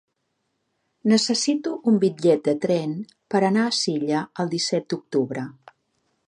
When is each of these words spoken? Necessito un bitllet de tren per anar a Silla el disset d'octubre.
Necessito 1.11 1.73
un 1.91 1.99
bitllet 2.05 2.41
de 2.47 2.55
tren 2.63 2.97
per 3.35 3.43
anar 3.51 3.67
a 3.67 3.75
Silla 3.81 4.23
el 4.45 4.51
disset 4.55 4.91
d'octubre. 4.95 5.47